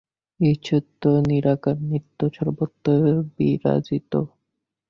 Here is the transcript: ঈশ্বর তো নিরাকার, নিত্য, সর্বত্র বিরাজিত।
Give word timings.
ঈশ্বর 0.39 0.81
তো 1.01 1.11
নিরাকার, 1.29 1.77
নিত্য, 1.89 2.19
সর্বত্র 2.33 2.85
বিরাজিত। 3.35 4.13